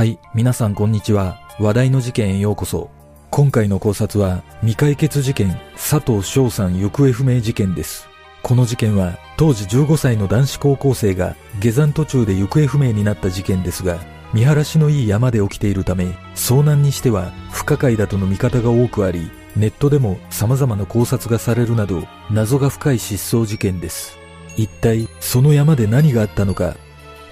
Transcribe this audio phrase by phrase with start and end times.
[0.00, 1.42] はい、皆さんこんにちは。
[1.58, 2.88] 話題の事件へようこそ。
[3.28, 8.08] 今回の考察は未解決事件佐藤翔さん行方不明事件です。
[8.42, 13.98] この事件は当時15歳の男子高校生が下山途中で行方不明になった事件ですが、
[14.32, 24.16] 見晴らしのいい山で起きているため、遭難にしては不可解だとの見方が多くあり、ネットでも様々な考察がされるなど、謎が深い失踪事件です。
[24.56, 26.74] 一体その山で何があったのか、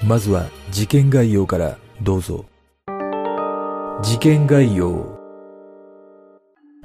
[0.04, 2.44] まずは事件概要からどうぞ。
[4.00, 5.18] 事件概要。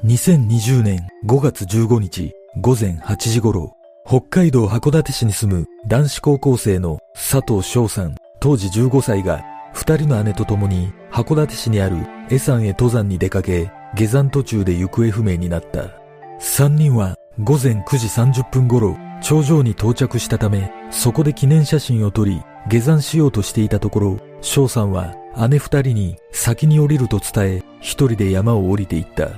[0.03, 11.97] 2020年5月15日午前8時頃、北海道函館市に住む男子高校生の佐藤翔さん、当時15歳が、二人の姉と共に函館市にある
[12.31, 15.91] 江山へ登山に出かけ、下山途中で行方不明になった。
[16.39, 29.29] 三人は午前9時30分頃、頂上に到着したため、そこで記念写真を撮り、下山しようとしていたところ、翔さんは姉二人に先に降りると伝え、一人で山を降りていった。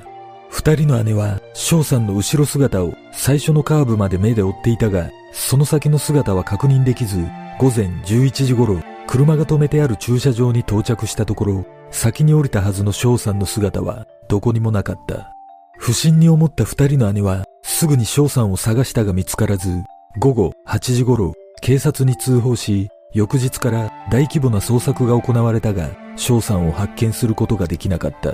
[0.49, 7.17] 二人の姉は翔さんの後ろ姿を最初のカーブまで目で追っていたが、その先の姿は確認できず、
[7.59, 15.31] 午前11時頃、車が止めてある駐車場に到着したところ、先に降りたはずの翔さんの姿はどこにもなかった。
[15.77, 19.83] 不審に思った二人の姉はすぐに翔さんを探したが見つからず、
[20.17, 28.33] 午後8時頃、警察に通報し、翌日から大規模な捜索が行われたが、翔さんを発見することができなかった。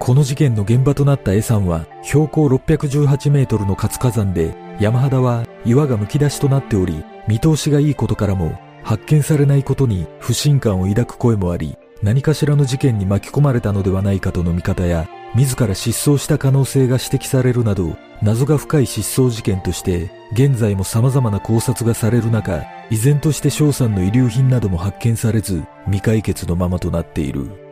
[0.00, 27.68] この事件の現場となった江山は標高618メートルの活火山で山肌は岩がむき出しとなっており見通しがいいことからも発見されないことに不信感を抱く声もあり何かしらの事件に巻き込まれたのではないかとの見方や自ら失踪した可能性が指摘されるなど謎が深い失踪事件として現在も様々な考察がされる中依然として翔さんの遺留品なども発見されず未解決のままとなっている。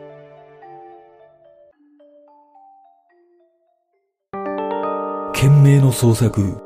[5.33, 6.57] 懸命の捜索。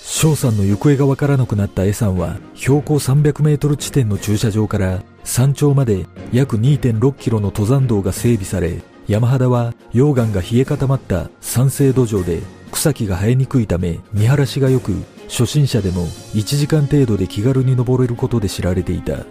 [0.00, 8.80] 翔さんの行方がわからなくなった江さんは標高300メートル地点の駐車場から山頂まで約2.6キロの登山道が整備され
[9.12, 12.40] 山肌は溶岩が冷え固まった酸性土壌で
[12.70, 14.94] 草木が生えにくいため見晴らしが良く
[15.28, 19.26] 初心者でも1時間程度で気軽に登れることで知られていた。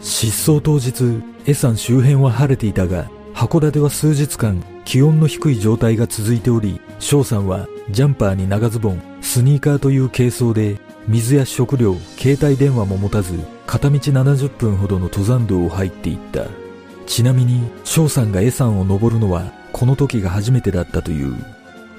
[0.00, 10.78] 失踪当日江山周辺は晴れていたが函館は数日間気温の低い状態が続いており翔さんはジャンパーに長ズボンスニーカーという軽装で
[11.08, 16.63] 水や食料携帯電話も持たず片道70分ほどの登山道を入っていった。
[17.06, 21.34] ちなみに翔さんが江山を登るのはこの時が初めてだったという。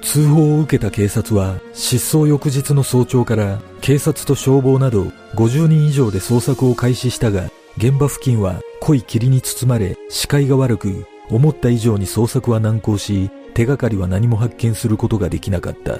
[0.02, 15.98] 通報を受けた警察は失踪翌日の早朝から警察と消防など50人以上で捜索を開始したが現場付近は濃い霧に包まれ視界が悪く思った以上に捜索は難航し手がかりは何も発見することができなかった。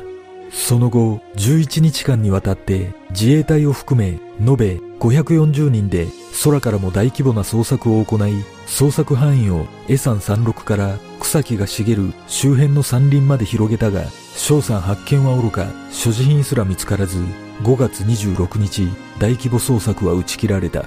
[0.52, 6.06] その後11日間にわたって自衛隊を含め延べ540人で
[6.44, 17.18] 空からも大規模な捜索を行い捜索範囲を江山山麓から草木が茂る周辺の山林まで広げたが翔さん発見はおろか所持品すら見つからず
[17.62, 18.86] 5月26日
[19.18, 20.84] 大規模捜索は打ち切られた。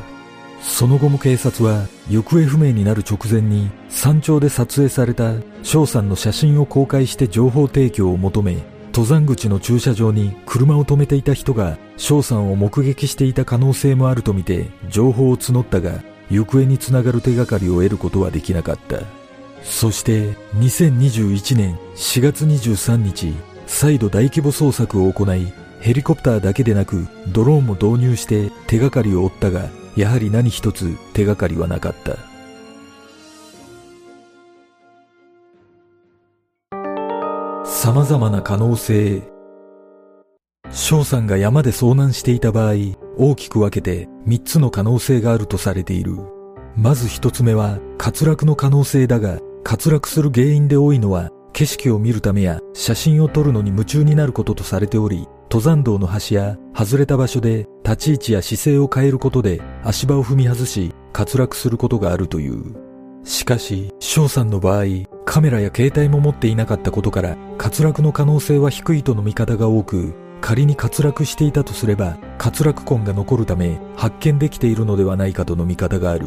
[0.62, 8.58] その後も警察は行方不明になる直前に山頂で撮影された翔さんの写真を公開して情報提供を求め
[8.92, 19.02] 登山口の駐車場に車を止めていた人が翔さんを目撃していた可能性もあるとみて情報を募ったが行方につながる手がかりを得ることはできなかった。
[19.64, 23.34] そして2021年4月23日
[23.68, 32.29] 再度大規模捜索を行いヘリコプターだけでなくドローンも導入して手がかりを追ったがやはり何一つ手がかりはなかった。
[37.82, 39.22] 様々な可能性
[40.70, 42.74] 翔さんが山で遭難していた場合
[43.18, 46.18] 大きく分けて3つの可能性があるとされている。
[46.76, 62.76] まず1つ目は滑落の可能性だが滑落する原因で多いのは景色を見るためや写真を撮るのに夢中になることとされており登山道の端や外れた場所で立ち位置や姿勢を変えることで足場を踏み外し滑落することがあるという。
[63.24, 64.84] しかし翔さんの場合
[65.32, 76.26] カメラや携帯も持っていなかったことから滑落の可能性は低いとの見方が多く仮に滑落していたとすれば滑落痕が残るため発見できているのではないかとの見方がある。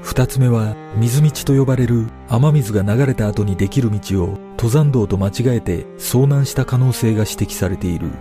[0.00, 8.12] 二つ目は水道と呼ばれる雨水が流れた後にできる道を登山道と間違えて遭難した可能性が指摘されている。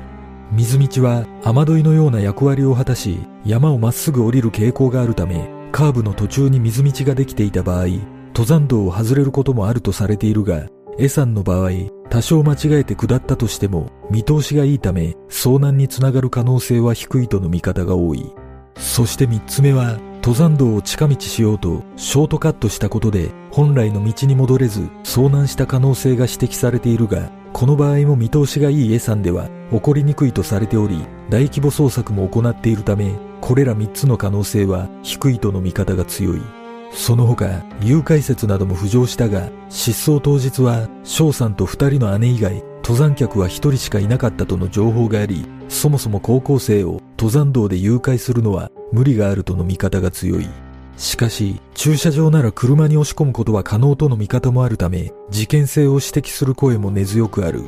[0.52, 10.68] 水道は雨どいのような役割を果たし山をまっすぐ降りる傾向があるためカーブの途中に水道ができていた場合、登山道を外れることもあるとされているが、
[11.00, 11.70] エさんの場合、
[12.10, 18.30] 多少間違えて下ったとしても見通しがいいため遭難につながる可能性は低いとの見方が多い。
[18.78, 36.42] そして三つ目は登山道を近道しようとショートカットしたことで本来の道に戻れず遭難した可能性が指摘されているがこの場合も見通しがいいエさんでは起こりにくいとされており大規模捜索も行っているためこれら三つの可能性は低いとの見方が強い。
[36.92, 50.48] その他、誘拐説なども浮上したが、失踪当日は翔さんと二人の姉以外、登山客は一人しかいなかったとの情報があり、そもそも高校生を登山道で誘拐するのは無理があるとの見方が強い。
[50.98, 57.64] しかし、駐車場なら車に押し込むことは可能との見方もあるため、事件性を指摘する声も根強くある。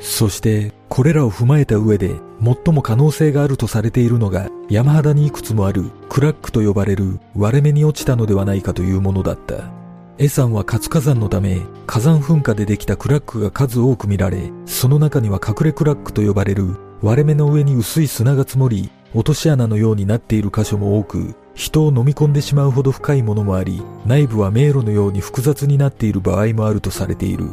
[0.00, 9.70] そして、これらを踏まえた上で、最も可能性があるとされているのが、山肌にいくつもあるクラックと呼ばれる割れ目に落ちたのではないかというものだった。
[10.18, 27.46] エさんは活火山のため、火山噴火でできたクラックが数多く見られ、その中には隠れクラックと呼ばれる割れ目の上に薄い砂が積もり、落とし穴のようになっている箇所も多く、人を飲み込んでしまうほど深いものもあり、内部は迷路のように複雑になっている場合もあるとされている。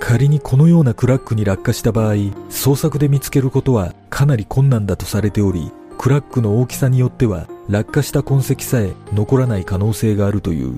[0.00, 10.74] 仮にこのようなクラックに落下した場合、捜索で見つけることはかなり困難だとされており、クラックの大きさによっては落下した痕跡さえ残らない可能性があるという。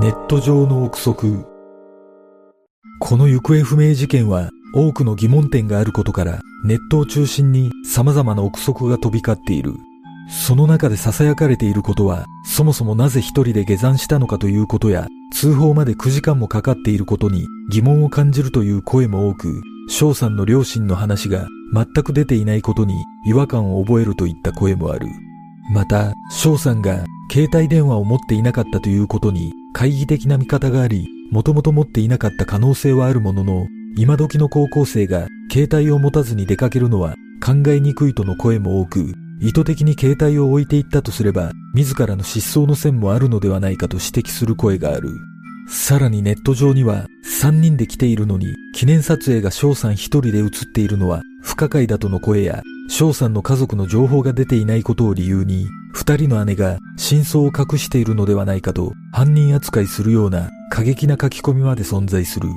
[0.00, 1.44] ネット上の憶測
[3.00, 9.74] この行方不明事件は多くの疑問点があることからネットを中心に様々な憶測が飛び交っている。
[10.28, 22.94] その中で囁かれていることは、そもそもなぜ一人で下山したのかということや、通報まで9時間もかかっていることに疑問を感じるという声も多く、翔さんの両親の話が全く出ていないことに
[23.26, 25.06] 違和感を覚えるといった声もある。
[25.72, 33.66] また、翔さんが携帯電話を持っていなかったということに懐疑的な見方があり、もともと持っていなかった可能性はあるものの、
[33.96, 45.10] 今時の高校生が携帯を持たずに出かけるのは考えにくいとの声も多く、意図的に携帯を置いていったとすれば、自らの失踪の線もあるのではないかと指摘する声がある。
[45.68, 47.06] さらにネット上には、
[47.40, 62.48] 3人で来ているのに、記念撮影が翔さん一人で写っているのは不可解だとの声や、翔さんの家族の情報が出ていないことを理由に、二人の姉が真相を隠しているのではないかと犯人扱いするような過激な書き込みまで存在する。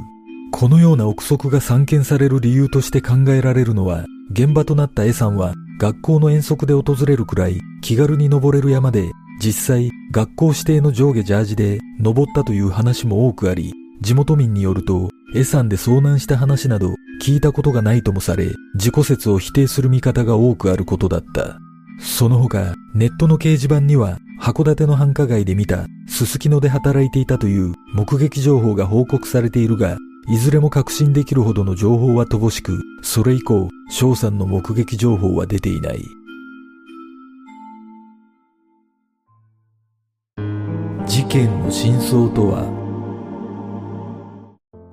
[0.52, 9.10] このような憶測が散見される理由として考えられるのは、現場となった江さんは学校の遠足で訪れるくらい気軽に登れる山で
[9.42, 16.94] 実際学校指定の上下ジャージで登ったという話も多くあり地元民によると江山で遭難した話など
[17.24, 21.58] 聞いたことがないともされ自己説を否定する見方が多くあることだった。
[22.00, 36.04] その他ネットの掲示板には函館の繁華街で見たすすきので働いていたという目撃情報が報告されているがいずれも確信できるほどの情報は乏しく、それ以降、翔さんの目撃情報は出ていない。
[41.08, 42.82] 事件の真相とは？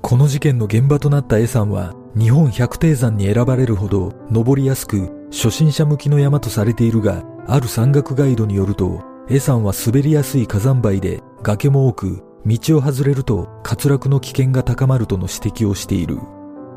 [0.02, 16.18] この事件の現場となった江さんは、日本百低山に選ばれるほど登りやすく、初心者向きの山とされているが、ある山岳ガイドによると、江さんは滑りやすい火山灰で崖も多く、道を外れると滑落の危険が高まるとの指摘をしている。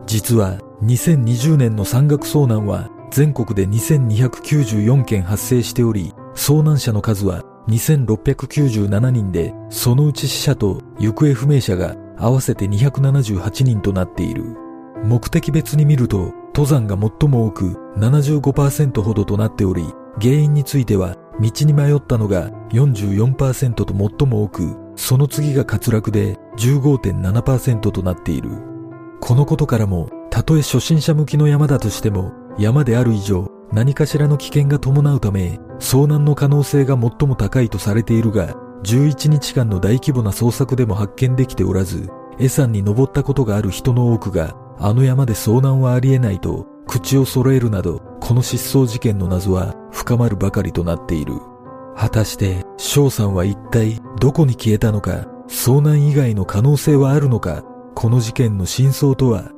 [0.07, 14.43] 実は2020年の山岳遭難は全国で2294件発生しており、遭難者の数は2697人で、そのうち死者と行方不明者が合わせて278人となっている。
[15.03, 19.83] 目的別に見ると、登山が最も多く75%ほどとなっており、
[20.21, 28.51] 原因については道に迷ったのが44%と最も多く、その次が滑落で15.7%となっている。
[29.20, 38.53] このことからも、たとえ初心者向きの山だとしても、山である以上、何かしらの危険が伴うため、遭難の可能性が最も高いとされているが、
[38.84, 51.34] 11日間の大規模な捜索でも発見できておらず、江山に登ったことがある人の多くが、あの山で遭難はありえないと、口を揃えるなど、この失踪事件の謎は深まるばかりとなっている。
[51.95, 59.51] 果たして、翔さんは一体どこに消えたのか、遭難以外の可能性はあるのか、この事件の真相とは？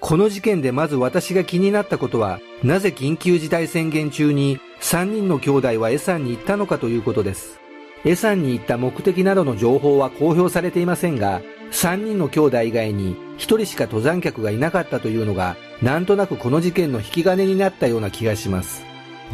[0.00, 7.58] この事件でまず私が気になったことは、なぜ緊急事態宣言中に3人の兄弟はエサンに行ったのかということです。
[8.04, 11.40] エサンに行った目的などの情報は公表されていませんが、
[11.72, 18.84] 3人の兄弟以外に1人しか登山客がいなかったというのが、なんとなくこの事件の引き金になったような気がします。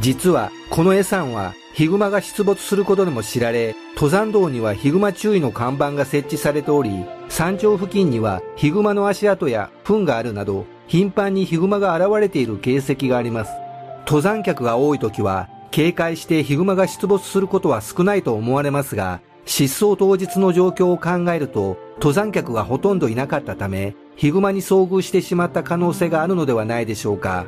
[0.01, 13.53] 実は、このエサンは、ヒグマが出没することでも知られ、登山道にはヒグマ注意の看板が設置されており、山頂付近にはヒグマの足跡や糞があるなど、頻繁にヒグマが現れている形跡があります。
[14.07, 27.47] 登山客が多い時は、警戒してヒグマが出没することは少ないと思われますが、失踪当日の状況を考えると、登山客がほとんどいなかったため、ヒグマに遭遇してしまった可能性があるのではないでしょうか。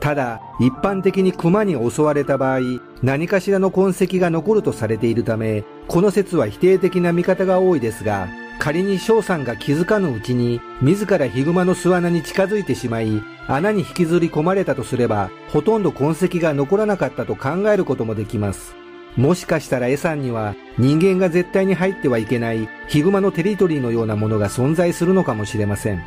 [0.00, 2.60] ただ、一般的に熊に襲われた場合、
[3.02, 8.28] 何かしらの痕跡が残るとされているため、この説は否定的な見方が多いですが、
[8.58, 18.80] 仮に翔さんが気づかぬうちに、自らヒグマの巣穴に近づいてしまい、穴に引きずり込まれたとすれば、ほとんど痕跡が残らなかったと考えることもできます。
[19.16, 26.02] もしかしたらエサンには人間が絶対に入ってはいけないヒグマのテリトリーのようなものが存在するのかもしれません。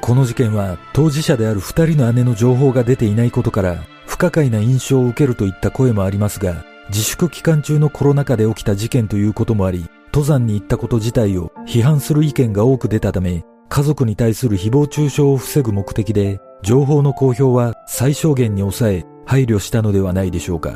[0.00, 20.74] この事件は当事者である二人の姉の情報が出ていないことから不可解な印象を受けるといった声もありますが、自粛期間中のコロナ禍で起きた事件ということもあり、登山に行ったこと自体を批判する意見が多く出たため、家族に対する誹謗中傷を防ぐ目的で、情報の公表は最小限に抑え、配慮したのではないでしょうか。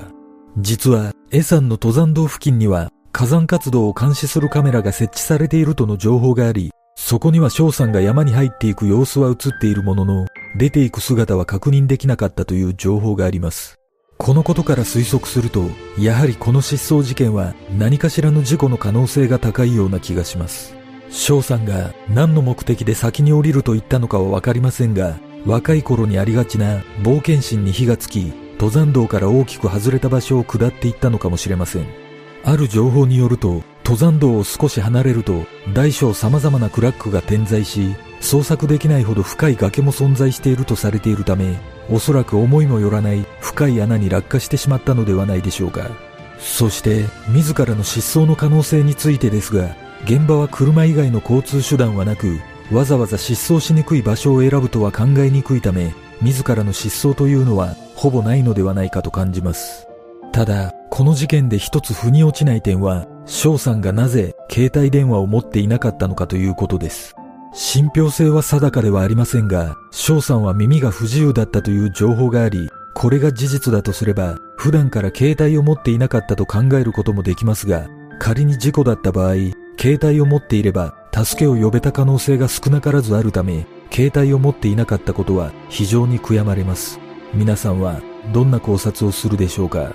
[0.59, 13.79] 実は、エサンの登山道付近には、火山活動を監視するカメラが設置されているとの情報があり、そこには翔さんが山に入っていく様子は映っているものの、出ていく姿は確認できなかったという情報があります。
[14.19, 15.63] このことから推測すると、
[15.97, 20.75] やはりこの失踪事件は何かしらの事故の可能性が高いような気がします。
[21.09, 32.04] 翔さんが何の目的で先に降りると言ったのかはわかりませんが、若い頃にありがちな冒険心に火がつき、登山道から大きく外れた場所を下っていったのかもしれません。
[32.47, 41.59] ある情報によると、登山道を少し離れると、大小様々なクラックが点在し、捜索できないほど深い崖も存在しているとされているため、
[41.91, 45.91] おそらく思いもよらない深い穴に落下してしまったのではないでしょうか。
[46.39, 49.75] そして、自らの失踪の可能性についてですが、
[50.05, 59.87] 現場は車以外の交通手段はなく、わざわざ失踪しにくい場所を選ぶとは考えにくいため、自らの失踪というのはほぼないのではないかと感じます。
[60.35, 67.15] ただ、この事件で一つ腑に落ちない点は、翔さんがなぜ携帯電話を持っていなかったのかということです。
[67.53, 77.87] 信憑性は定かではありませんが、翔さんは耳が不自由だったという情報があり、これが事実だとすれば、普段から携帯を持っていなかったと考えることもできますが、
[78.19, 79.35] 仮に事故だった場合、
[79.81, 86.99] 携帯を持っていれば、助けを呼べた可能性が少なからずあるため、携帯を持っていなかったことは非常に悔やまれます。
[87.35, 88.01] 皆さんは
[88.33, 89.95] どんな考察をするでしょうか？